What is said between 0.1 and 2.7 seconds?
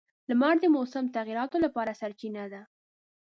•لمر د موسم تغیراتو لپاره سرچینه ده.